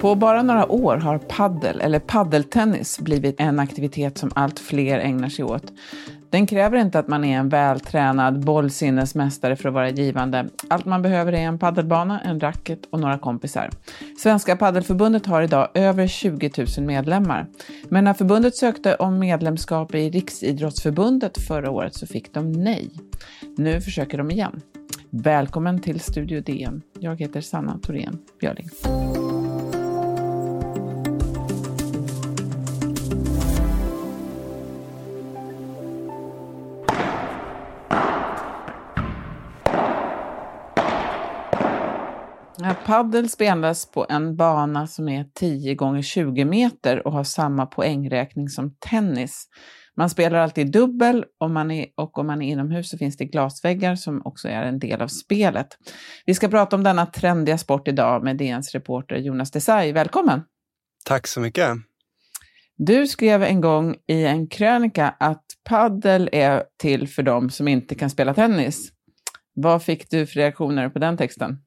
På 0.00 0.14
bara 0.14 0.42
några 0.42 0.72
år 0.72 0.96
har 0.96 1.18
paddel, 1.18 1.80
eller 1.80 1.98
paddeltennis, 1.98 2.98
blivit 2.98 3.40
en 3.40 3.58
aktivitet 3.58 4.18
som 4.18 4.30
allt 4.34 4.58
fler 4.58 4.98
ägnar 4.98 5.28
sig 5.28 5.44
åt. 5.44 5.72
Den 6.30 6.46
kräver 6.46 6.78
inte 6.78 6.98
att 6.98 7.08
man 7.08 7.24
är 7.24 7.38
en 7.38 7.48
vältränad 7.48 8.44
bollsinnesmästare 8.44 9.56
för 9.56 9.68
att 9.68 9.74
vara 9.74 9.90
givande. 9.90 10.48
Allt 10.68 10.84
man 10.84 11.02
behöver 11.02 11.32
är 11.32 11.36
en 11.36 11.58
paddelbana, 11.58 12.20
en 12.20 12.40
racket 12.40 12.80
och 12.90 13.00
några 13.00 13.18
kompisar. 13.18 13.70
Svenska 14.18 14.56
paddelförbundet 14.56 15.26
har 15.26 15.42
idag 15.42 15.68
över 15.74 16.06
20 16.06 16.50
000 16.78 16.86
medlemmar. 16.86 17.46
Men 17.88 18.04
när 18.04 18.14
förbundet 18.14 18.56
sökte 18.56 18.94
om 18.94 19.18
medlemskap 19.18 19.94
i 19.94 20.10
Riksidrottsförbundet 20.10 21.38
förra 21.38 21.70
året 21.70 21.94
så 21.94 22.06
fick 22.06 22.34
de 22.34 22.52
nej. 22.52 22.90
Nu 23.56 23.80
försöker 23.80 24.18
de 24.18 24.30
igen. 24.30 24.60
Välkommen 25.10 25.80
till 25.80 26.00
Studio 26.00 26.40
DN. 26.40 26.82
Jag 27.00 27.20
heter 27.20 27.40
Sanna 27.40 27.78
Thorén 27.82 28.18
Björling. 28.40 28.68
Paddel 42.88 43.28
spelas 43.28 43.90
på 43.90 44.06
en 44.08 44.36
bana 44.36 44.86
som 44.86 45.08
är 45.08 45.24
10 45.34 45.74
gånger 45.74 46.02
20 46.02 46.44
meter 46.44 47.06
och 47.06 47.12
har 47.12 47.24
samma 47.24 47.66
poängräkning 47.66 48.48
som 48.48 48.74
tennis. 48.78 49.48
Man 49.96 50.10
spelar 50.10 50.38
alltid 50.38 50.72
dubbel 50.72 51.24
och, 51.40 51.50
man 51.50 51.70
är, 51.70 51.86
och 51.94 52.18
om 52.18 52.26
man 52.26 52.42
är 52.42 52.52
inomhus 52.52 52.90
så 52.90 52.98
finns 52.98 53.16
det 53.16 53.24
glasväggar 53.24 53.96
som 53.96 54.22
också 54.24 54.48
är 54.48 54.62
en 54.62 54.78
del 54.78 55.02
av 55.02 55.08
spelet. 55.08 55.68
Vi 56.26 56.34
ska 56.34 56.48
prata 56.48 56.76
om 56.76 56.82
denna 56.82 57.06
trendiga 57.06 57.58
sport 57.58 57.88
idag 57.88 58.24
med 58.24 58.36
DNs 58.36 58.74
reporter 58.74 59.16
Jonas 59.16 59.50
Desai. 59.50 59.92
Välkommen! 59.92 60.42
Tack 61.04 61.26
så 61.26 61.40
mycket! 61.40 61.68
Du 62.76 63.06
skrev 63.06 63.42
en 63.42 63.60
gång 63.60 63.96
i 64.06 64.24
en 64.24 64.46
krönika 64.46 65.14
att 65.20 65.44
paddel 65.64 66.28
är 66.32 66.64
till 66.76 67.08
för 67.08 67.22
dem 67.22 67.50
som 67.50 67.68
inte 67.68 67.94
kan 67.94 68.10
spela 68.10 68.34
tennis. 68.34 68.92
Vad 69.54 69.82
fick 69.82 70.10
du 70.10 70.26
för 70.26 70.34
reaktioner 70.34 70.88
på 70.88 70.98
den 70.98 71.16
texten? 71.16 71.58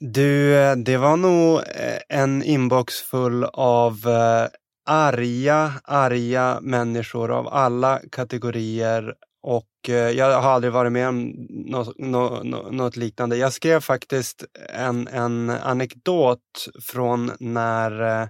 Du, 0.00 0.54
eh, 0.54 0.76
det 0.76 0.96
var 0.96 1.16
nog 1.16 1.58
eh, 1.58 1.98
en 2.08 2.42
inbox 2.42 2.94
full 3.00 3.44
av 3.44 3.94
eh, 4.06 4.48
arga, 4.86 5.72
arga 5.84 6.58
människor 6.62 7.30
av 7.30 7.48
alla 7.48 8.00
kategorier 8.12 9.14
och 9.42 9.66
jag 9.88 10.40
har 10.40 10.50
aldrig 10.50 10.72
varit 10.72 10.92
med 10.92 11.08
om 11.08 11.32
något, 11.48 11.98
något, 11.98 12.44
något 12.72 12.96
liknande. 12.96 13.36
Jag 13.36 13.52
skrev 13.52 13.80
faktiskt 13.80 14.44
en, 14.68 15.08
en 15.08 15.50
anekdot 15.50 16.68
från 16.82 17.32
när 17.40 18.28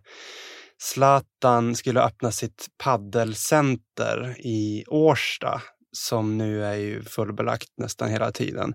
Zlatan 0.82 1.74
skulle 1.74 2.00
öppna 2.00 2.30
sitt 2.30 2.66
paddelcenter 2.84 4.36
i 4.38 4.84
Årsta 4.88 5.62
som 5.92 6.38
nu 6.38 6.64
är 6.64 6.74
ju 6.74 7.02
fullbelagt 7.02 7.68
nästan 7.76 8.08
hela 8.08 8.32
tiden. 8.32 8.74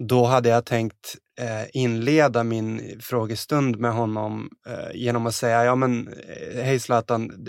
Då 0.00 0.24
hade 0.24 0.48
jag 0.48 0.66
tänkt 0.66 1.16
Eh, 1.40 1.66
inleda 1.72 2.44
min 2.44 3.00
frågestund 3.00 3.76
med 3.76 3.92
honom 3.92 4.50
eh, 4.66 4.94
genom 4.94 5.26
att 5.26 5.34
säga, 5.34 5.64
ja 5.64 5.74
men 5.74 6.08
eh, 6.08 6.62
hej 6.64 6.80
Zlatan, 6.80 7.46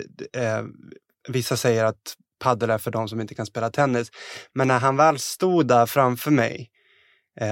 vissa 1.27 1.57
säger 1.57 1.85
att 1.85 2.15
padel 2.39 2.69
är 2.69 2.77
för 2.77 2.91
de 2.91 3.07
som 3.07 3.21
inte 3.21 3.35
kan 3.35 3.45
spela 3.45 3.69
tennis. 3.69 4.11
Men 4.53 4.67
när 4.67 4.79
han 4.79 4.97
väl 4.97 5.19
stod 5.19 5.67
där 5.67 5.85
framför 5.85 6.31
mig 6.31 6.69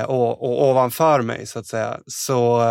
och, 0.08 0.44
och 0.44 0.70
ovanför 0.70 1.22
mig 1.22 1.46
så 1.46 1.60
att 1.60 1.68
säga, 1.68 2.00
så, 2.08 2.64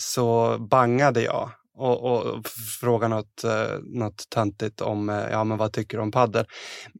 så 0.00 0.58
bangade 0.58 1.22
jag 1.22 1.50
och, 1.78 2.28
och 2.36 2.46
fråga 2.80 3.08
något, 3.08 3.44
eh, 3.44 3.78
något 3.82 4.30
töntigt 4.30 4.80
om 4.80 5.08
eh, 5.08 5.30
ja, 5.30 5.44
men 5.44 5.58
vad 5.58 5.72
tycker 5.72 5.96
du 5.96 6.02
om 6.02 6.10
paddel. 6.10 6.46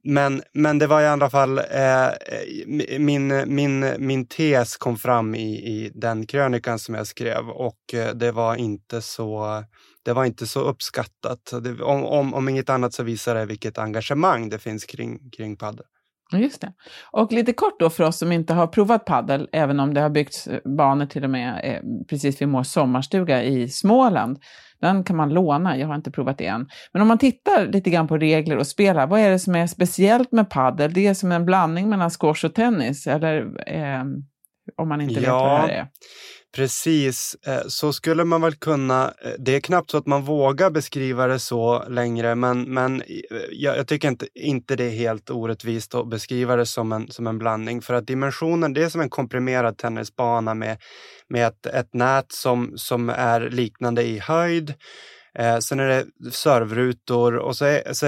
Men, 0.04 0.42
men 0.52 0.78
det 0.78 0.86
var 0.86 1.00
i 1.00 1.06
alla 1.06 1.30
fall 1.30 1.58
eh, 1.58 2.06
eh, 2.06 2.98
min, 2.98 3.54
min, 3.54 3.94
min 3.98 4.26
tes 4.26 4.76
kom 4.76 4.96
fram 4.96 5.34
i, 5.34 5.54
i 5.54 5.90
den 5.94 6.26
krönikan 6.26 6.78
som 6.78 6.94
jag 6.94 7.06
skrev 7.06 7.48
och 7.48 7.94
eh, 7.94 8.14
det 8.14 8.32
var 8.32 8.56
inte 8.56 9.02
så 9.02 9.64
det 10.02 10.12
var 10.12 10.24
inte 10.24 10.46
så 10.46 10.60
uppskattat. 10.60 11.52
Det, 11.62 11.82
om, 11.82 12.04
om, 12.04 12.34
om 12.34 12.48
inget 12.48 12.70
annat 12.70 12.94
så 12.94 13.02
visar 13.02 13.34
det 13.34 13.46
vilket 13.46 13.78
engagemang 13.78 14.48
det 14.48 14.58
finns 14.58 14.84
kring, 14.84 15.30
kring 15.30 15.56
padel. 15.56 15.84
Just 16.32 16.60
det. 16.60 16.72
Och 17.10 17.32
lite 17.32 17.52
kort 17.52 17.80
då 17.80 17.90
för 17.90 18.04
oss 18.04 18.18
som 18.18 18.32
inte 18.32 18.54
har 18.54 18.66
provat 18.66 19.04
paddel, 19.04 19.48
även 19.52 19.80
om 19.80 19.94
det 19.94 20.00
har 20.00 20.10
byggts 20.10 20.48
banor 20.78 21.06
till 21.06 21.24
och 21.24 21.30
med 21.30 21.60
eh, 21.64 22.04
precis 22.08 22.42
vid 22.42 22.48
vår 22.48 22.62
sommarstuga 22.62 23.42
i 23.42 23.68
Småland. 23.68 24.38
Den 24.80 25.04
kan 25.04 25.16
man 25.16 25.28
låna, 25.28 25.78
jag 25.78 25.88
har 25.88 25.94
inte 25.94 26.10
provat 26.10 26.38
det 26.38 26.46
än. 26.46 26.68
Men 26.92 27.02
om 27.02 27.08
man 27.08 27.18
tittar 27.18 27.66
lite 27.66 27.90
grann 27.90 28.08
på 28.08 28.18
regler 28.18 28.56
och 28.56 28.66
spelar, 28.66 29.06
vad 29.06 29.20
är 29.20 29.30
det 29.30 29.38
som 29.38 29.54
är 29.54 29.66
speciellt 29.66 30.32
med 30.32 30.50
paddel? 30.50 30.92
Det 30.92 31.06
är 31.06 31.14
som 31.14 31.32
en 31.32 31.44
blandning 31.44 31.88
mellan 31.88 32.10
squash 32.10 32.44
och 32.44 32.54
tennis, 32.54 33.06
eller 33.06 33.36
eh, 33.66 34.04
om 34.76 34.88
man 34.88 35.00
inte 35.00 35.20
ja. 35.20 35.20
vet 35.20 35.30
vad 35.30 35.50
det 35.50 35.74
här 35.74 35.80
är. 35.80 35.88
Precis, 36.56 37.36
eh, 37.46 37.60
så 37.66 37.92
skulle 37.92 38.24
man 38.24 38.42
väl 38.42 38.54
kunna. 38.54 39.14
Eh, 39.22 39.32
det 39.38 39.56
är 39.56 39.60
knappt 39.60 39.90
så 39.90 39.98
att 39.98 40.06
man 40.06 40.22
vågar 40.22 40.70
beskriva 40.70 41.26
det 41.26 41.38
så 41.38 41.84
längre, 41.88 42.34
men, 42.34 42.62
men 42.62 43.02
eh, 43.02 43.06
jag, 43.52 43.78
jag 43.78 43.88
tycker 43.88 44.08
inte, 44.08 44.28
inte 44.34 44.76
det 44.76 44.84
är 44.84 44.90
helt 44.90 45.30
orättvist 45.30 45.94
att 45.94 46.08
beskriva 46.08 46.56
det 46.56 46.66
som 46.66 46.92
en, 46.92 47.10
som 47.10 47.26
en 47.26 47.38
blandning. 47.38 47.82
För 47.82 47.94
att 47.94 48.06
dimensionen, 48.06 48.72
det 48.72 48.84
är 48.84 48.88
som 48.88 49.00
en 49.00 49.10
komprimerad 49.10 49.78
tennisbana 49.78 50.54
med, 50.54 50.78
med 51.28 51.46
ett, 51.46 51.66
ett 51.66 51.94
nät 51.94 52.32
som, 52.32 52.72
som 52.76 53.10
är 53.10 53.40
liknande 53.50 54.02
i 54.02 54.18
höjd. 54.18 54.74
Eh, 55.34 55.58
sen 55.58 55.80
är 55.80 55.88
det 55.88 56.30
servrutor 56.32 57.36
och 57.36 57.56
så 57.56 57.64
är, 57.64 57.92
så 57.92 58.06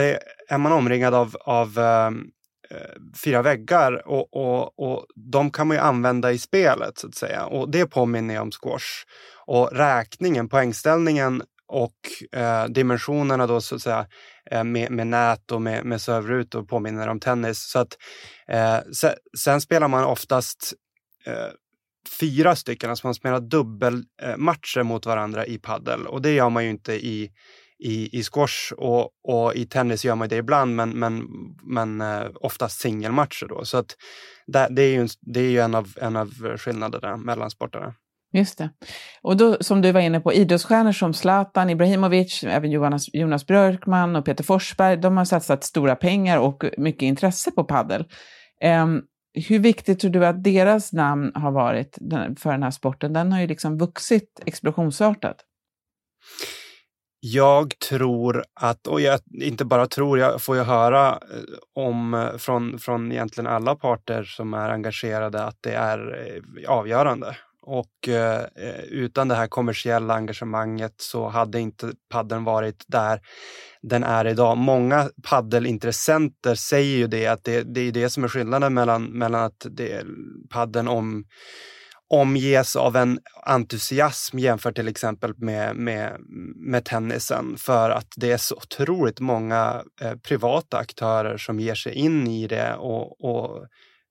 är 0.49 0.59
man 0.59 0.73
omringad 0.73 1.15
av, 1.15 1.37
av 1.41 1.79
ehm, 1.79 2.25
Eh, 2.71 3.01
fyra 3.25 3.43
väggar 3.43 4.09
och, 4.09 4.37
och, 4.37 4.79
och 4.79 5.07
de 5.15 5.51
kan 5.51 5.69
man 5.69 5.77
ju 5.77 5.81
använda 5.81 6.33
i 6.33 6.39
spelet 6.39 6.99
så 6.99 7.07
att 7.07 7.15
säga. 7.15 7.47
Och 7.47 7.71
det 7.71 7.87
påminner 7.87 8.41
om 8.41 8.51
squash. 8.51 9.05
Och 9.47 9.73
räkningen, 9.73 10.49
poängställningen 10.49 11.43
och 11.67 12.39
eh, 12.41 12.65
dimensionerna 12.65 13.47
då 13.47 13.61
så 13.61 13.75
att 13.75 13.83
säga 13.83 14.07
eh, 14.51 14.65
med, 14.65 14.91
med 14.91 15.07
nät 15.07 15.53
och 15.53 15.63
med, 15.63 15.85
med 15.85 16.03
servrutor 16.03 16.63
påminner 16.63 17.09
om 17.09 17.21
tennis. 17.21 17.71
Så 17.71 17.79
att, 17.79 17.97
eh, 18.49 18.79
sen, 18.93 19.15
sen, 19.39 19.61
spelar 19.61 19.89
man 19.89 20.05
oftast 20.05 20.73
eh, 21.27 21.49
fyra 22.21 22.57
stycken, 22.57 22.91
alltså 22.91 23.07
man 23.07 23.15
spelar 23.15 23.41
dubbelmatcher 23.41 24.83
mot 24.83 25.07
varandra 25.07 25.47
i 25.47 25.59
paddel 25.59 26.07
och 26.07 26.23
det 26.23 26.33
gör 26.33 26.51
man 26.51 26.65
ju 26.65 26.71
inte 26.71 26.93
i 26.93 27.31
i, 27.81 28.19
i 28.19 28.23
squash 28.23 28.73
och, 28.77 29.11
och 29.25 29.55
i 29.55 29.67
tennis 29.67 30.05
gör 30.05 30.15
man 30.15 30.29
det 30.29 30.37
ibland, 30.37 30.77
men, 30.77 30.91
men, 30.91 31.27
men 31.63 32.01
eh, 32.01 32.31
oftast 32.35 32.81
singelmatcher 32.81 33.47
då. 33.49 33.65
Så 33.65 33.79
att 33.79 33.97
det, 34.47 34.69
det, 34.71 34.83
är 34.83 34.93
ju, 34.93 35.09
det 35.21 35.41
är 35.41 35.51
ju 35.51 35.59
en 35.59 35.75
av, 35.75 35.89
en 36.01 36.17
av 36.17 36.57
skillnaderna 36.57 37.17
mellan 37.17 37.51
sporterna. 37.51 37.95
Just 38.33 38.59
det. 38.59 38.71
Och 39.23 39.37
då, 39.37 39.57
som 39.61 39.83
du 39.83 39.93
var 39.93 40.01
inne 40.01 40.21
på, 40.21 40.33
idrottsstjärnor 40.33 40.93
som 40.93 41.15
Zlatan 41.15 41.71
Ibrahimovic, 41.71 42.45
även 42.45 42.71
Jonas, 42.71 43.07
Jonas 43.13 43.47
Björkman 43.47 44.17
och 44.17 44.25
Peter 44.25 44.45
Forsberg, 44.45 44.97
de 44.97 45.17
har 45.17 45.25
satsat 45.25 45.65
stora 45.65 45.97
pengar 45.97 46.39
och 46.39 46.65
mycket 46.77 47.03
intresse 47.03 47.51
på 47.51 47.65
padel. 47.65 48.05
Um, 48.83 49.03
hur 49.49 49.59
viktigt 49.59 50.01
tror 50.01 50.11
du 50.11 50.27
att 50.27 50.45
deras 50.45 50.93
namn 50.93 51.33
har 51.35 51.51
varit 51.51 51.99
för 52.39 52.53
den 52.53 52.63
här 52.63 52.71
sporten? 52.71 53.13
Den 53.13 53.33
har 53.33 53.41
ju 53.41 53.47
liksom 53.47 53.79
vuxit 53.79 54.41
explosionsartat. 54.47 55.37
Jag 57.21 57.79
tror 57.79 58.45
att, 58.55 58.87
och 58.87 59.01
jag 59.01 59.21
inte 59.33 59.65
bara 59.65 59.87
tror, 59.87 60.19
jag 60.19 60.43
får 60.43 60.57
ju 60.57 60.63
höra 60.63 61.09
eh, 61.09 61.15
om 61.75 62.15
eh, 62.15 62.37
från, 62.37 62.79
från 62.79 63.13
egentligen 63.13 63.47
alla 63.47 63.75
parter 63.75 64.23
som 64.23 64.55
är 64.55 64.69
engagerade 64.71 65.45
att 65.45 65.57
det 65.61 65.73
är 65.73 66.27
eh, 66.27 66.71
avgörande. 66.71 67.37
Och 67.63 68.09
eh, 68.09 68.45
utan 68.89 69.29
det 69.29 69.35
här 69.35 69.47
kommersiella 69.47 70.15
engagemanget 70.15 70.95
så 70.97 71.29
hade 71.29 71.61
inte 71.61 71.93
padden 72.11 72.45
varit 72.45 72.85
där 72.87 73.21
den 73.83 74.05
är 74.05 74.27
idag. 74.27 74.57
Många 74.57 75.11
paddelintressenter 75.23 76.55
säger 76.55 76.97
ju 76.97 77.07
det, 77.07 77.27
att 77.27 77.45
det, 77.45 77.63
det 77.63 77.81
är 77.81 77.93
det 77.93 78.11
som 78.11 78.25
är 78.25 78.29
skillnaden 78.29 78.75
mellan, 78.75 79.05
mellan 79.05 79.45
att 79.45 79.67
det, 79.71 80.05
padden 80.51 80.89
om 80.89 81.25
omges 82.11 82.77
av 82.77 82.97
en 82.97 83.19
entusiasm 83.47 84.39
jämfört 84.39 84.75
till 84.75 84.89
exempel 84.89 85.35
med, 85.37 85.77
med, 85.77 86.17
med 86.57 86.85
tennisen 86.85 87.57
för 87.59 87.91
att 87.91 88.13
det 88.17 88.33
är 88.33 88.37
så 88.37 88.57
otroligt 88.57 89.21
många 89.21 89.83
eh, 90.01 90.15
privata 90.15 90.79
aktörer 90.79 91.37
som 91.37 91.61
ger 91.61 91.75
sig 91.75 91.95
in 91.95 92.27
i 92.27 92.47
det 92.47 92.75
och, 92.75 93.25
och, 93.25 93.67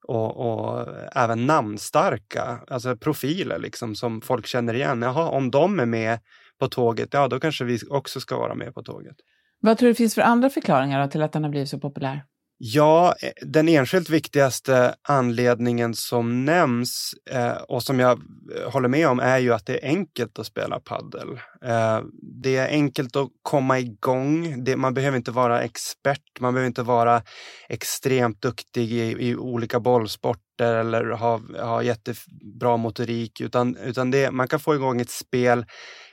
och, 0.07 0.37
och, 0.37 0.87
även 1.15 1.45
namnstarka, 1.45 2.59
alltså 2.67 2.97
profiler 2.97 3.59
liksom 3.59 3.95
som 3.95 4.21
folk 4.21 4.47
känner 4.47 4.73
igen. 4.73 5.01
Jaha, 5.01 5.29
om 5.29 5.51
de 5.51 5.79
är 5.79 5.85
med 5.85 6.19
på 6.59 6.67
tåget, 6.67 7.09
ja 7.11 7.27
då 7.27 7.39
kanske 7.39 7.65
vi 7.65 7.79
också 7.89 8.19
ska 8.19 8.37
vara 8.37 8.55
med 8.55 8.73
på 8.73 8.83
tåget. 8.83 9.15
Vad 9.61 9.77
tror 9.77 9.89
du 9.89 9.95
finns 9.95 10.15
för 10.15 10.21
andra 10.21 10.49
förklaringar 10.49 11.07
till 11.07 11.21
att 11.21 11.33
den 11.33 11.43
har 11.43 11.49
blivit 11.49 11.69
så 11.69 11.79
populär? 11.79 12.23
Ja, 12.61 13.15
eh, 13.21 13.31
den 13.41 13.69
enskilt 13.69 14.09
viktigaste 14.09 14.95
anledningen 15.01 15.93
som 15.95 16.45
nämns 16.45 17.13
eh, 17.31 17.51
och 17.51 17.83
som 17.83 17.99
jag 17.99 18.21
eh, 18.55 18.71
håller 18.71 18.89
med 18.89 19.07
om 19.07 19.19
är 19.19 19.37
ju 19.37 19.53
att 19.53 19.65
det 19.65 19.85
är 19.85 19.87
enkelt 19.87 20.39
att 20.39 20.45
spela 20.45 20.79
paddel. 20.79 21.29
Eh, 21.65 21.99
det 22.41 22.55
är 22.57 22.67
enkelt 22.67 23.15
att 23.15 23.29
komma 23.41 23.79
igång. 23.79 24.63
Det, 24.63 24.77
man 24.77 24.93
behöver 24.93 25.17
inte 25.17 25.31
vara 25.31 25.61
expert, 25.61 26.39
man 26.39 26.53
behöver 26.53 26.67
inte 26.67 26.83
vara 26.83 27.21
extremt 27.69 28.41
duktig 28.41 28.91
i, 28.93 29.29
i 29.29 29.35
olika 29.35 29.79
bollsporter 29.79 30.75
eller 30.75 31.05
ha, 31.05 31.41
ha 31.59 31.83
jättebra 31.83 32.77
motorik, 32.77 33.41
utan, 33.41 33.75
utan 33.75 34.11
det, 34.11 34.31
man 34.31 34.47
kan 34.47 34.59
få 34.59 34.75
igång 34.75 35.01
ett 35.01 35.09
spel 35.09 35.65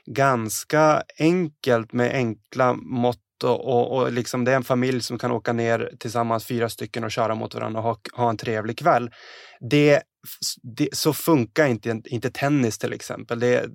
ganska 0.05 1.03
enkelt 1.19 1.93
med 1.93 2.11
enkla 2.11 2.73
mått 2.73 3.26
och, 3.43 3.67
och, 3.67 3.97
och 3.97 4.11
liksom 4.11 4.45
det 4.45 4.51
är 4.51 4.55
en 4.55 4.63
familj 4.63 5.01
som 5.01 5.19
kan 5.19 5.31
åka 5.31 5.53
ner 5.53 5.91
tillsammans, 5.99 6.45
fyra 6.45 6.69
stycken 6.69 7.03
och 7.03 7.11
köra 7.11 7.35
mot 7.35 7.55
varandra 7.55 7.79
och 7.79 7.85
ha, 7.85 7.97
ha 8.13 8.29
en 8.29 8.37
trevlig 8.37 8.77
kväll. 8.77 9.11
Det, 9.59 10.01
det, 10.63 10.89
så 10.91 11.13
funkar 11.13 11.67
inte, 11.67 12.01
inte 12.05 12.31
tennis 12.31 12.77
till 12.77 12.93
exempel. 12.93 13.39
Det 13.39 13.55
är 13.55 13.67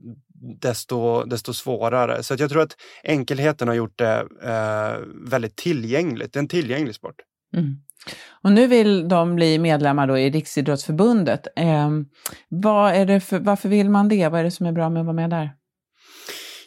desto, 0.61 1.25
desto 1.25 1.53
svårare. 1.53 2.23
Så 2.23 2.35
jag 2.39 2.51
tror 2.51 2.63
att 2.63 2.77
enkelheten 3.05 3.69
har 3.69 3.75
gjort 3.75 3.99
det 3.99 4.27
eh, 4.43 5.07
väldigt 5.31 5.57
tillgängligt. 5.57 6.33
Det 6.33 6.39
är 6.39 6.43
en 6.43 6.49
tillgänglig 6.49 6.95
sport. 6.95 7.17
Mm. 7.57 7.77
Och 8.43 8.53
nu 8.53 8.67
vill 8.67 9.09
de 9.09 9.35
bli 9.37 9.59
medlemmar 9.59 10.07
då 10.07 10.19
i 10.19 10.31
Riksidrottsförbundet. 10.31 11.47
Eh, 11.57 11.91
vad 12.49 12.95
är 12.95 13.07
det 13.07 13.21
för, 13.21 13.39
varför 13.39 13.69
vill 13.69 13.91
man 13.91 14.09
det? 14.09 14.29
Vad 14.29 14.41
är 14.41 14.45
det 14.45 14.51
som 14.51 14.67
är 14.67 14.73
bra 14.73 14.91
med 14.91 15.01
att 15.01 15.07
vara 15.07 15.17
med 15.17 15.31
där? 15.31 15.51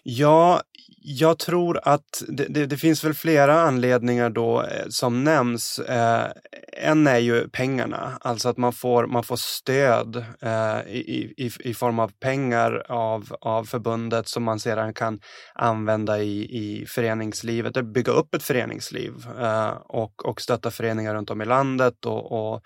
Ja, 0.03 0.61
jag 1.07 1.39
tror 1.39 1.79
att 1.83 2.23
det, 2.27 2.45
det, 2.49 2.65
det, 2.65 2.77
finns 2.77 3.03
väl 3.03 3.13
flera 3.13 3.61
anledningar 3.61 4.29
då 4.29 4.61
eh, 4.61 4.85
som 4.89 5.23
nämns. 5.23 5.79
Eh, 5.79 6.31
en 6.73 7.07
är 7.07 7.17
ju 7.17 7.49
pengarna, 7.49 8.17
alltså 8.21 8.49
att 8.49 8.57
man 8.57 8.73
får, 8.73 9.07
man 9.07 9.23
får 9.23 9.35
stöd 9.35 10.15
eh, 10.41 10.79
i, 10.87 11.33
i, 11.37 11.51
i 11.59 11.73
form 11.73 11.99
av 11.99 12.11
pengar 12.19 12.85
av, 12.89 13.35
av 13.41 13.63
förbundet 13.63 14.27
som 14.27 14.43
man 14.43 14.59
sedan 14.59 14.93
kan 14.93 15.19
använda 15.53 16.19
i, 16.19 16.43
i 16.43 16.85
föreningslivet, 16.87 17.85
bygga 17.93 18.11
upp 18.11 18.35
ett 18.35 18.43
föreningsliv 18.43 19.13
eh, 19.39 19.73
och, 19.85 20.25
och 20.25 20.41
stötta 20.41 20.71
föreningar 20.71 21.15
runt 21.15 21.29
om 21.29 21.41
i 21.41 21.45
landet 21.45 22.05
och, 22.05 22.31
och 22.31 22.61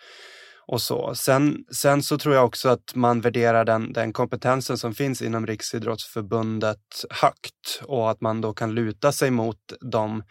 och 0.71 0.81
så. 0.81 1.16
Sen, 1.16 1.57
sen 1.71 2.04
så 2.04 2.18
tror 2.18 2.36
jag 2.36 2.45
också 2.45 2.69
att 2.69 2.95
man 2.95 3.21
värderar 3.21 3.66
den, 3.66 3.94
den 3.94 4.13
kompetensen 4.13 4.77
som 4.77 4.94
finns 4.94 5.21
inom 5.21 5.48
Riksidrottsförbundet 5.48 7.06
högt 7.10 7.81
och 7.83 8.12
att 8.12 8.21
man 8.21 8.42
då 8.42 8.54
kan 8.54 8.75
luta 8.75 9.12
sig 9.12 9.31
mot 9.31 9.57
de, 9.92 10.24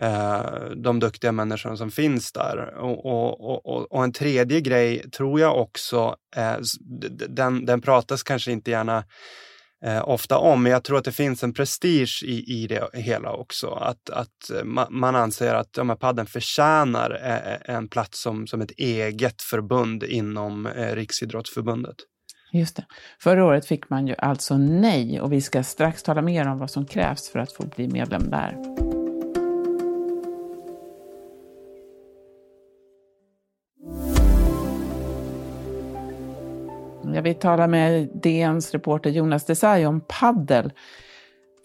eh, 0.00 0.44
de 0.76 1.00
duktiga 1.00 1.32
människorna 1.32 1.76
som 1.76 1.90
finns 1.90 2.32
där. 2.32 2.78
Och, 2.78 3.06
och, 3.06 3.66
och, 3.66 3.92
och 3.92 4.04
en 4.04 4.12
tredje 4.12 4.60
grej 4.60 5.10
tror 5.10 5.40
jag 5.40 5.60
också, 5.60 6.16
eh, 6.36 6.56
den, 7.28 7.66
den 7.66 7.80
pratas 7.80 8.22
kanske 8.22 8.52
inte 8.52 8.70
gärna 8.70 9.04
eh, 9.84 10.08
ofta 10.08 10.38
om. 10.38 10.62
Men 10.62 10.72
jag 10.72 10.84
tror 10.84 10.98
att 10.98 11.04
det 11.04 11.12
finns 11.12 11.44
en 11.44 11.52
prestige 11.52 12.22
i, 12.26 12.62
i 12.62 12.66
det 12.66 12.88
hela 12.92 13.32
också. 13.32 13.70
Att, 13.70 14.10
att 14.10 14.50
eh, 14.58 14.64
man, 14.64 14.86
man 14.90 15.16
anser 15.16 15.54
att 15.54 15.76
ja, 15.76 15.96
padden 15.96 16.26
förtjänar 16.26 17.20
eh, 17.24 17.52
eh, 17.52 17.76
en 17.76 17.88
plats 17.88 18.22
som, 18.22 18.46
som 18.46 18.60
ett 18.60 18.70
eget 18.70 19.42
förbund 19.42 20.02
inom 20.02 20.66
eh, 20.66 20.94
Riksidrottsförbundet. 20.94 21.96
Just 22.52 22.76
det. 22.76 22.84
Förra 23.22 23.44
året 23.44 23.66
fick 23.66 23.90
man 23.90 24.06
ju 24.06 24.14
alltså 24.18 24.56
nej 24.58 25.20
och 25.20 25.32
vi 25.32 25.40
ska 25.40 25.62
strax 25.62 26.02
tala 26.02 26.22
mer 26.22 26.48
om 26.48 26.58
vad 26.58 26.70
som 26.70 26.86
krävs 26.86 27.30
för 27.30 27.38
att 27.38 27.52
få 27.52 27.66
bli 27.76 27.88
medlem 27.88 28.30
där. 28.30 28.69
Vi 37.20 37.34
vill 37.42 37.68
med 37.68 38.08
DNs 38.22 38.72
reporter 38.72 39.10
Jonas 39.10 39.44
Desai 39.44 39.86
om 39.86 40.00
paddel. 40.08 40.72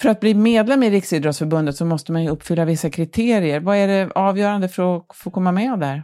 För 0.02 0.10
att 0.10 0.20
bli 0.20 0.34
medlem 0.34 0.84
i 0.84 0.90
Riksidrottsförbundet 0.90 1.76
så 1.76 1.86
måste 1.86 2.12
man 2.12 2.24
ju 2.24 2.30
uppfylla 2.30 2.66
vissa 2.66 2.90
kriterier. 2.90 3.60
Vad 3.60 3.78
är 3.78 3.88
det 3.88 4.12
avgörande 4.16 4.70
för 4.70 4.98
att 4.98 5.06
få 5.14 5.32
komma 5.32 5.52
med 5.52 5.80
där? 5.80 6.04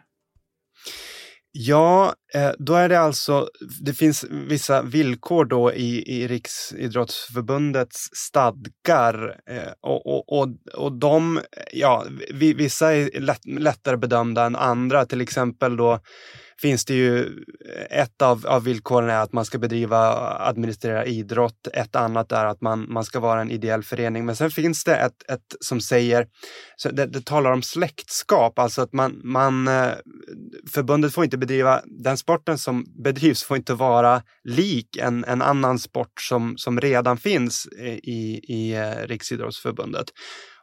Ja, 1.51 2.13
Eh, 2.33 2.51
då 2.60 2.75
är 2.75 2.89
det 2.89 3.00
alltså, 3.00 3.50
det 3.81 3.94
finns 3.94 4.25
vissa 4.30 4.81
villkor 4.81 5.45
då 5.45 5.74
i, 5.74 6.22
i 6.22 6.28
Riksidrottsförbundets 6.28 8.10
stadgar 8.13 9.39
eh, 9.50 9.72
och, 9.81 10.06
och, 10.06 10.39
och, 10.39 10.48
och 10.74 10.92
de, 10.92 11.39
ja, 11.74 12.06
vissa 12.33 12.94
är 12.94 13.19
lätt, 13.19 13.45
lättare 13.45 13.98
bedömda 13.98 14.45
än 14.45 14.56
andra, 14.56 15.06
till 15.06 15.22
exempel 15.22 15.78
då 15.78 16.00
finns 16.62 16.86
det 16.86 16.94
ju 16.94 17.19
eh, 17.19 18.00
ett 18.01 18.22
av, 18.22 18.48
av 18.48 18.63
villkoren 18.63 19.10
är 19.10 19.22
att 19.22 19.33
man 19.33 19.45
ska 19.45 19.57
bedriva 19.57 19.98
administrera 20.39 21.06
idrott. 21.06 21.68
Ett 21.74 21.95
annat 21.95 22.31
är 22.31 22.45
att 22.45 22.62
man, 22.62 22.86
man 22.94 23.04
ska 23.04 23.19
vara 23.19 23.42
en 23.42 23.51
ideell 23.51 23.83
förening. 23.83 24.25
Men 24.25 24.36
sen 24.36 24.51
finns 24.51 24.83
det 24.83 24.95
ett, 24.95 25.31
ett 25.31 25.56
som 25.60 25.81
säger, 25.81 26.28
så 26.75 26.89
det, 26.89 27.06
det 27.06 27.25
talar 27.25 27.51
om 27.51 27.62
släktskap, 27.62 28.60
alltså 28.60 28.81
att 28.81 28.94
man, 28.94 29.22
man 29.24 29.69
förbundet 30.74 31.13
får 31.13 31.24
inte 31.24 31.38
bedriva, 31.38 31.81
den 31.86 32.18
sporten 32.21 32.57
som 32.57 32.85
bedrivs 33.03 33.44
får 33.44 33.57
inte 33.57 33.73
vara 33.73 34.21
lik 34.44 34.97
en, 34.97 35.25
en 35.25 35.41
annan 35.41 35.79
sport 35.79 36.21
som, 36.21 36.57
som 36.57 36.79
redan 36.81 37.18
finns 37.18 37.68
i, 38.03 38.39
i 38.47 38.73
eh, 38.73 39.07
Riksidrottsförbundet. 39.07 40.06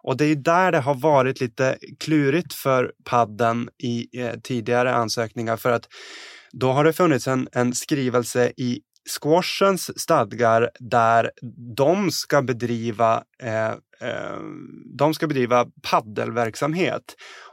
Och 0.03 0.17
det 0.17 0.25
är 0.25 0.37
där 0.37 0.73
det 0.73 0.81
har 0.81 0.95
varit 0.95 1.41
lite 1.41 1.79
klurigt 2.01 2.55
för 2.55 2.93
padden 3.05 3.69
i 3.83 4.21
eh, 4.21 4.35
tidigare 4.43 4.95
ansökningar 4.95 5.57
för 5.57 5.73
att 5.73 5.89
då 6.53 6.73
har 6.73 6.85
det 6.85 6.93
funnits 6.93 7.29
en, 7.29 7.49
en 7.53 7.75
skrivelse 7.75 8.53
i 8.57 8.81
squashens 9.09 10.01
stadgar 10.01 10.71
där 10.79 11.31
de 11.77 12.11
ska 12.11 12.43
bedriva 12.43 13.23
eh, 13.43 13.69
eh, 14.01 14.39
de 14.99 15.15
ska 15.15 15.27
bedriva 15.27 15.67
paddelverksamhet. 15.83 17.03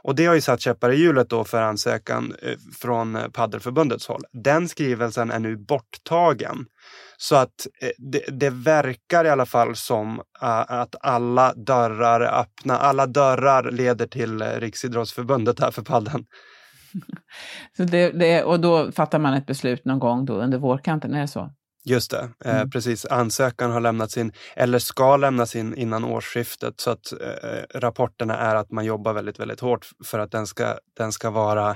Och 0.02 0.14
det 0.14 0.26
har 0.26 0.34
ju 0.34 0.40
satt 0.40 0.60
käppar 0.60 0.90
i 0.90 0.96
hjulet 0.96 1.30
då 1.30 1.44
för 1.44 1.62
ansökan 1.62 2.34
eh, 2.42 2.56
från 2.80 3.16
eh, 3.16 3.28
paddelförbundets 3.28 4.08
håll. 4.08 4.22
Den 4.32 4.68
skrivelsen 4.68 5.30
är 5.30 5.38
nu 5.38 5.56
borttagen. 5.56 6.66
Så 7.16 7.36
att 7.36 7.66
eh, 7.80 7.90
det, 7.98 8.24
det, 8.28 8.50
verkar 8.50 9.24
i 9.24 9.30
alla 9.30 9.46
fall 9.46 9.76
som 9.76 10.22
att 10.38 10.94
alla 11.00 11.54
dörrar 11.54 12.20
är 12.20 12.40
öppna. 12.40 12.78
Alla 12.78 13.06
dörrar 13.06 13.70
leder 13.70 14.06
till 14.06 14.42
Riksidrottsförbundet 14.42 15.60
här 15.60 15.70
för 15.70 15.82
padden. 15.82 16.24
Så 17.76 17.84
det, 17.84 18.10
det, 18.10 18.42
och 18.42 18.60
då 18.60 18.92
fattar 18.92 19.18
man 19.18 19.34
ett 19.34 19.46
beslut 19.46 19.84
någon 19.84 19.98
gång 19.98 20.24
då 20.24 20.34
under 20.34 20.58
vårkanten, 20.58 21.14
är 21.14 21.20
det 21.20 21.28
så? 21.28 21.50
Just 21.88 22.10
det, 22.10 22.28
eh, 22.44 22.56
mm. 22.56 22.70
precis. 22.70 23.06
Ansökan 23.06 23.70
har 23.70 23.80
lämnats 23.80 24.16
in, 24.16 24.32
eller 24.56 24.78
ska 24.78 25.16
lämnas 25.16 25.56
in 25.56 25.74
innan 25.74 26.04
årsskiftet. 26.04 26.80
Så 26.80 26.90
att 26.90 27.12
eh, 27.12 27.78
rapporterna 27.78 28.36
är 28.36 28.54
att 28.54 28.70
man 28.70 28.84
jobbar 28.84 29.12
väldigt, 29.12 29.40
väldigt 29.40 29.60
hårt 29.60 29.86
för 30.04 30.18
att 30.18 30.30
den 30.30 30.46
ska, 30.46 30.78
den 30.96 31.12
ska 31.12 31.30
vara 31.30 31.70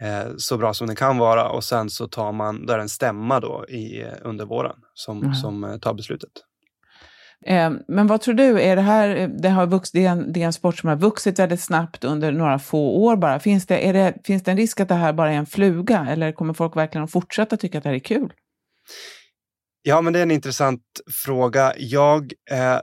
eh, 0.00 0.28
så 0.36 0.58
bra 0.58 0.74
som 0.74 0.86
den 0.86 0.96
kan 0.96 1.18
vara. 1.18 1.48
Och 1.48 1.64
sen 1.64 1.90
så 1.90 2.08
tar 2.08 2.32
man, 2.32 2.66
då 2.66 2.72
är 2.72 2.76
det 2.76 2.82
en 2.82 2.88
stämma 2.88 3.40
då 3.40 3.66
i, 3.68 4.04
under 4.22 4.44
våren 4.44 4.76
som, 4.94 5.18
mm. 5.18 5.34
som 5.34 5.64
eh, 5.64 5.78
tar 5.78 5.94
beslutet. 5.94 6.30
Ehm, 7.46 7.78
men 7.88 8.06
vad 8.06 8.20
tror 8.20 8.34
du, 8.34 8.60
är 8.60 8.76
det 8.76 8.82
här, 8.82 9.16
eh, 9.16 9.28
det, 9.28 9.48
har 9.48 9.66
vuxit, 9.66 9.92
det, 9.92 10.06
är 10.06 10.10
en, 10.10 10.32
det 10.32 10.42
är 10.42 10.46
en 10.46 10.52
sport 10.52 10.78
som 10.78 10.88
har 10.88 10.96
vuxit 10.96 11.38
väldigt 11.38 11.60
snabbt 11.60 12.04
under 12.04 12.32
några 12.32 12.58
få 12.58 13.04
år 13.04 13.16
bara. 13.16 13.40
Finns 13.40 13.66
det, 13.66 13.88
är 13.88 13.92
det, 13.92 14.14
finns 14.24 14.42
det 14.42 14.50
en 14.50 14.56
risk 14.56 14.80
att 14.80 14.88
det 14.88 14.94
här 14.94 15.12
bara 15.12 15.32
är 15.32 15.36
en 15.36 15.46
fluga 15.46 16.06
eller 16.10 16.32
kommer 16.32 16.54
folk 16.54 16.76
verkligen 16.76 17.04
att 17.04 17.12
fortsätta 17.12 17.56
tycka 17.56 17.78
att 17.78 17.84
det 17.84 17.90
här 17.90 17.96
är 17.96 18.00
kul? 18.00 18.32
Ja, 19.82 20.00
men 20.00 20.12
det 20.12 20.18
är 20.18 20.22
en 20.22 20.30
intressant 20.30 20.82
fråga. 21.24 21.72
Jag, 21.76 22.32
eh, 22.50 22.80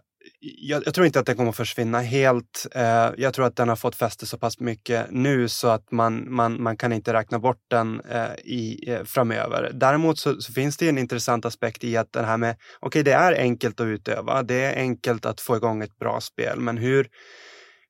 jag, 0.58 0.84
jag, 0.86 0.94
tror 0.94 1.06
inte 1.06 1.20
att 1.20 1.26
den 1.26 1.36
kommer 1.36 1.50
att 1.50 1.56
försvinna 1.56 2.00
helt. 2.00 2.68
Eh, 2.76 3.10
jag 3.18 3.34
tror 3.34 3.46
att 3.46 3.56
den 3.56 3.70
har 3.70 3.76
fått 3.76 3.96
fäste 3.96 4.26
så 4.26 4.38
pass 4.38 4.60
mycket 4.60 5.06
nu 5.10 5.48
så 5.48 5.68
att 5.68 5.92
man, 5.92 6.34
man, 6.34 6.64
man 6.64 6.78
kan 6.78 6.94
inte 6.94 7.14
räkna 7.14 7.40
bort 7.40 7.62
den 7.68 8.02
eh, 8.10 8.36
i, 8.44 8.86
eh, 8.88 9.04
framöver. 9.04 9.72
Däremot 9.74 10.20
så, 10.20 10.42
så, 10.42 10.54
finns 10.54 10.78
det 10.78 10.90
en 10.90 10.98
intressant 10.98 11.46
aspekt 11.46 11.84
i 11.84 11.98
att 11.98 12.14
det 12.14 12.24
här 12.24 12.38
med, 12.38 12.56
okej 12.80 12.88
okay, 12.88 13.04
det 13.04 13.14
är 13.14 13.34
enkelt 13.34 13.80
att 13.80 13.86
utöva, 13.86 14.44
det 14.44 14.56
är 14.56 14.76
enkelt 14.76 15.26
att 15.26 15.42
få 15.42 15.58
igång 15.58 15.82
ett 15.82 16.00
bra 16.00 16.22
spel, 16.22 16.60
men 16.60 16.78
hur 16.78 17.08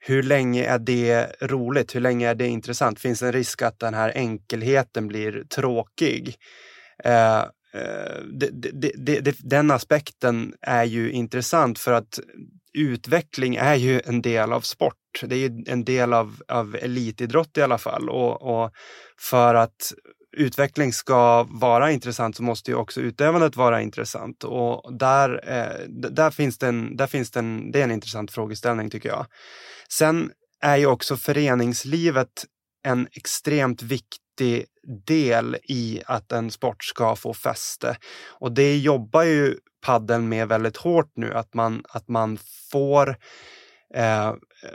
hur 0.07 0.23
länge 0.23 0.65
är 0.65 0.79
det 0.79 1.35
roligt? 1.41 1.95
Hur 1.95 2.01
länge 2.01 2.29
är 2.29 2.35
det 2.35 2.47
intressant? 2.47 2.99
Finns 2.99 3.19
det 3.19 3.25
en 3.25 3.33
risk 3.33 3.61
att 3.61 3.79
den 3.79 3.93
här 3.93 4.11
enkelheten 4.15 5.07
blir 5.07 5.43
tråkig? 5.43 6.35
Eh, 7.03 7.43
Eh, 7.75 8.21
det, 8.33 8.49
det, 8.95 9.19
det, 9.19 9.35
den 9.39 9.71
aspekten 9.71 10.53
är 10.61 10.83
ju 10.83 11.11
intressant 11.11 11.79
för 11.79 11.91
att 11.91 12.19
utveckling 12.73 13.55
är 13.55 13.75
ju 13.75 14.01
en 14.05 14.21
del 14.21 14.53
av 14.53 14.61
sport. 14.61 15.21
Det 15.21 15.35
är 15.35 15.69
en 15.69 15.83
del 15.83 16.13
av, 16.13 16.41
av 16.47 16.75
elitidrott 16.75 17.57
i 17.57 17.61
alla 17.61 17.77
fall 17.77 18.09
och, 18.09 18.41
och 18.41 18.71
för 19.19 19.55
att 19.55 19.93
utveckling 20.37 20.93
ska 20.93 21.43
vara 21.43 21.91
intressant 21.91 22.35
så 22.35 22.43
måste 22.43 22.71
ju 22.71 22.77
också 22.77 23.01
utövandet 23.01 23.55
vara 23.55 23.81
intressant. 23.81 24.43
Och 24.43 24.97
där, 24.97 25.43
eh, 25.47 25.87
där, 26.11 26.31
finns 26.31 26.57
det 26.57 26.67
en, 26.67 26.97
där 26.97 27.07
finns 27.07 27.31
det 27.31 27.39
en, 27.39 27.71
det 27.71 27.79
är 27.79 27.83
en 27.83 27.91
intressant 27.91 28.31
frågeställning 28.31 28.89
tycker 28.89 29.09
jag. 29.09 29.25
Sen 29.89 30.31
är 30.61 30.77
ju 30.77 30.85
också 30.85 31.17
föreningslivet 31.17 32.45
en 32.83 33.07
extremt 33.11 33.81
viktig 33.81 34.24
del 35.05 35.57
i 35.63 36.01
att 36.05 36.31
en 36.31 36.51
sport 36.51 36.83
ska 36.83 37.15
få 37.15 37.33
fäste. 37.33 37.97
Och 38.27 38.51
det 38.51 38.77
jobbar 38.77 39.23
ju 39.23 39.55
paddeln 39.85 40.29
med 40.29 40.47
väldigt 40.47 40.77
hårt 40.77 41.11
nu, 41.15 41.33
att 41.33 41.53
man, 41.53 41.83
att 41.89 42.07
man 42.07 42.37
får 42.71 43.17
eh, 43.93 44.33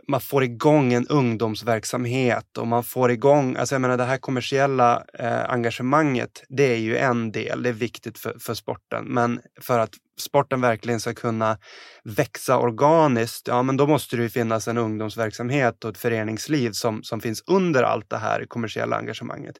man 0.09 0.21
får 0.21 0.45
igång 0.45 0.93
en 0.93 1.07
ungdomsverksamhet 1.07 2.59
och 2.59 2.67
man 2.67 2.85
får 2.85 3.11
igång, 3.11 3.57
alltså 3.57 3.75
jag 3.75 3.83
menar 3.83 3.97
det 3.97 4.05
här 4.05 4.17
kommersiella 4.17 5.05
eh, 5.19 5.51
engagemanget, 5.51 6.43
det 6.49 6.73
är 6.73 6.79
ju 6.79 6.97
en 6.97 7.33
del, 7.33 7.63
det 7.63 7.69
är 7.69 7.73
viktigt 7.73 8.19
för, 8.19 8.39
för 8.39 8.55
sporten. 8.55 9.05
Men 9.05 9.41
för 9.61 9.79
att 9.79 9.95
sporten 10.21 10.61
verkligen 10.61 11.01
ska 11.01 11.15
kunna 11.15 11.59
växa 12.05 12.59
organiskt, 12.59 13.49
ja 13.49 13.63
men 13.63 13.77
då 13.77 13.87
måste 13.87 14.17
det 14.17 14.23
ju 14.23 14.29
finnas 14.29 14.69
en 14.69 14.79
ungdomsverksamhet 14.79 15.85
och 15.85 15.91
ett 15.91 15.99
föreningsliv 15.99 16.71
som, 16.71 17.03
som 17.03 17.21
finns 17.21 17.43
under 17.47 17.83
allt 17.83 18.11
det 18.11 18.19
här 18.19 18.45
kommersiella 18.49 18.97
engagemanget. 18.97 19.57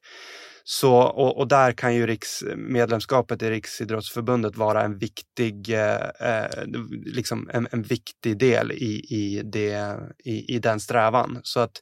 Så, 0.73 0.95
och, 0.97 1.39
och, 1.39 1.49
där 1.49 1.73
kan 1.73 1.95
ju 1.95 2.07
riks, 2.07 2.45
medlemskapet 2.57 3.43
i 3.43 3.51
Riksidrottsförbundet 3.51 4.57
vara 4.57 4.83
en 4.83 4.99
viktig, 4.99 5.71
eh, 5.71 6.09
eh, 6.21 6.65
liksom 7.05 7.51
en, 7.53 7.69
en, 7.71 7.83
viktig 7.83 8.39
del 8.39 8.73
i, 8.73 9.07
i, 9.09 9.43
det, 9.45 9.97
i, 10.25 10.55
i 10.55 10.59
den 10.59 10.81
strävan. 10.81 11.41
Så 11.43 11.61
att 11.61 11.73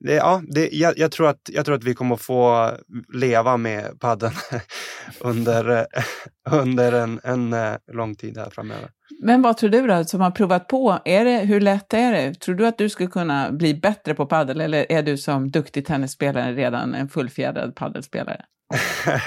det, 0.00 0.14
ja, 0.14 0.42
det, 0.48 0.68
jag, 0.72 0.98
jag, 0.98 1.12
tror 1.12 1.28
att, 1.28 1.40
jag 1.52 1.64
tror 1.64 1.74
att 1.74 1.84
vi 1.84 1.94
kommer 1.94 2.14
att 2.14 2.22
få 2.22 2.72
leva 3.14 3.56
med 3.56 4.00
padden 4.00 4.32
under, 5.20 5.86
under 6.50 6.92
en, 6.92 7.20
en 7.24 7.52
eh, 7.52 7.76
lång 7.92 8.14
tid 8.14 8.38
här 8.38 8.50
framöver. 8.50 8.90
Men 9.22 9.42
vad 9.42 9.56
tror 9.56 9.70
du 9.70 9.86
då, 9.86 10.04
som 10.04 10.20
har 10.20 10.30
provat 10.30 10.68
på, 10.68 10.98
är 11.04 11.24
det, 11.24 11.38
hur 11.38 11.60
lätt 11.60 11.94
är 11.94 12.12
det? 12.12 12.34
Tror 12.34 12.54
du 12.54 12.66
att 12.66 12.78
du 12.78 12.88
skulle 12.88 13.08
kunna 13.08 13.52
bli 13.52 13.74
bättre 13.74 14.14
på 14.14 14.26
paddel 14.26 14.60
eller 14.60 14.92
är 14.92 15.02
du 15.02 15.16
som 15.16 15.50
duktig 15.50 15.86
tennisspelare 15.86 16.52
redan 16.52 16.94
en 16.94 17.08
fullfjädrad 17.08 17.74
paddelspelare? 17.74 18.44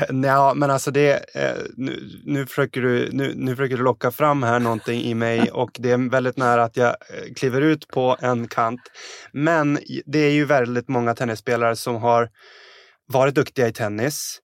ja, 0.24 0.54
men 0.56 0.72
alltså 0.72 0.92
det, 0.92 1.36
eh, 1.36 1.64
nu, 1.78 2.10
nu, 2.26 2.46
försöker 2.46 2.82
du, 2.82 3.10
nu, 3.12 3.34
nu 3.36 3.56
försöker 3.56 3.78
du 3.78 3.84
locka 3.84 4.12
fram 4.12 4.44
här 4.44 4.60
någonting 4.60 5.02
i 5.02 5.14
mig 5.14 5.52
och 5.54 5.72
det 5.80 5.92
är 5.92 6.10
väldigt 6.10 6.38
nära 6.38 6.64
att 6.64 6.78
jag 6.78 6.90
eh, 6.90 7.34
kliver 7.36 7.62
ut 7.62 7.88
på 7.88 8.18
en 8.22 8.48
kant. 8.48 8.82
Men 9.32 9.80
det 10.06 10.20
är 10.20 10.32
ju 10.32 10.46
väldigt 10.46 10.88
många 10.88 11.16
tennisspelare 11.16 11.76
som 11.76 11.96
har 11.96 12.30
varit 13.08 13.36
duktiga 13.36 13.68
i 13.68 13.74
tennis 13.74 14.40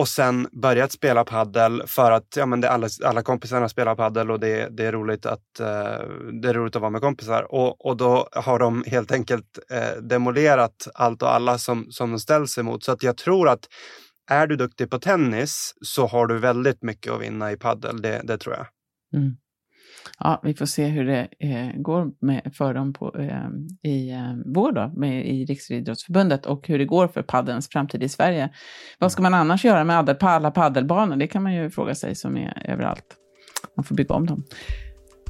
och 0.00 0.08
sen 0.08 0.48
börjat 0.52 0.92
spela 0.92 1.24
paddel 1.24 1.82
för 1.86 2.10
att 2.10 2.36
ja, 2.36 2.46
men 2.46 2.60
det 2.60 2.70
alla, 2.70 2.88
alla 3.04 3.22
kompisarna 3.22 3.68
spelar 3.68 3.94
paddel 3.94 4.30
och 4.30 4.40
det, 4.40 4.68
det, 4.76 4.86
är 4.86 4.92
roligt 4.92 5.26
att, 5.26 5.60
eh, 5.60 5.66
det 6.42 6.48
är 6.48 6.54
roligt 6.54 6.76
att 6.76 6.82
vara 6.82 6.90
med 6.90 7.00
kompisar. 7.00 7.54
Och, 7.54 7.86
och 7.86 7.96
då 7.96 8.28
har 8.32 8.58
de 8.58 8.84
helt 8.86 9.12
enkelt 9.12 9.58
eh, 9.70 10.02
demolerat 10.02 10.88
allt 10.94 11.22
och 11.22 11.34
alla 11.34 11.58
som, 11.58 11.86
som 11.90 12.10
de 12.10 12.18
ställs 12.18 12.58
emot. 12.58 12.84
Så 12.84 12.92
att 12.92 13.02
jag 13.02 13.16
tror 13.16 13.48
att 13.48 13.68
är 14.30 14.46
du 14.46 14.56
duktig 14.56 14.90
på 14.90 14.98
tennis 14.98 15.74
så 15.80 16.06
har 16.06 16.26
du 16.26 16.38
väldigt 16.38 16.82
mycket 16.82 17.12
att 17.12 17.22
vinna 17.22 17.52
i 17.52 17.56
paddel, 17.56 18.02
det, 18.02 18.20
det 18.24 18.38
tror 18.38 18.54
jag. 18.54 18.66
Mm. 19.20 19.36
Ja, 20.18 20.40
vi 20.44 20.54
får 20.54 20.66
se 20.66 20.86
hur 20.86 21.04
det 21.04 21.28
eh, 21.38 21.80
går 21.80 22.10
med, 22.20 22.52
för 22.54 22.74
dem 22.74 22.92
på, 22.92 23.18
eh, 23.18 23.90
i 23.90 24.10
eh, 24.10 24.34
vår 24.46 24.72
då, 24.72 24.92
med, 24.96 25.26
i 25.26 25.44
Riksidrottsförbundet 25.44 26.46
och 26.46 26.68
hur 26.68 26.78
det 26.78 26.84
går 26.84 27.08
för 27.08 27.22
paddens 27.22 27.68
framtid 27.68 28.02
i 28.02 28.08
Sverige. 28.08 28.50
Vad 28.98 29.12
ska 29.12 29.22
man 29.22 29.34
annars 29.34 29.64
göra 29.64 29.84
med 29.84 30.18
alla 30.20 30.50
paddelbanor? 30.50 31.16
Det 31.16 31.26
kan 31.26 31.42
man 31.42 31.54
ju 31.54 31.70
fråga 31.70 31.94
sig 31.94 32.14
som 32.14 32.36
är 32.36 32.62
överallt. 32.70 33.16
Man 33.76 33.84
får 33.84 33.94
bygga 33.94 34.14
om 34.14 34.26
dem. 34.26 34.44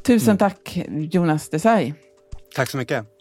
Tusen 0.07 0.29
mm. 0.29 0.39
tack 0.39 0.79
Jonas 1.13 1.51
Desai. 1.51 1.95
Tack 2.57 2.71
så 2.71 2.77
mycket. 2.77 3.20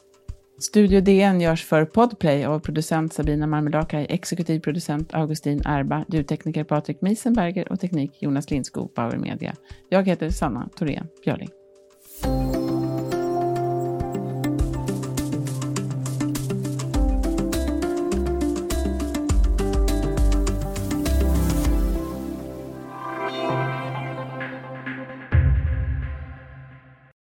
Studio 0.61 1.01
DN 1.01 1.41
görs 1.41 1.65
för 1.65 1.85
Podplay 1.85 2.45
av 2.45 2.59
producent 2.59 3.13
Sabina 3.13 3.47
Marmelakai, 3.47 4.05
exekutiv 4.09 4.59
producent 4.59 5.13
Augustin 5.13 5.61
Erba, 5.65 6.05
ljudtekniker 6.07 6.63
Patrik 6.63 7.01
Miesenberger 7.01 7.71
och 7.71 7.79
teknik 7.79 8.11
Jonas 8.21 8.51
Lindskog, 8.51 8.91
Bauer 8.95 9.17
Media. 9.17 9.55
Jag 9.89 10.07
heter 10.07 10.29
Sanna 10.29 10.69
Thorén 10.75 11.07
Björling. 11.23 11.58